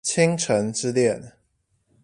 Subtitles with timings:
[0.03, 1.33] 傾城之戀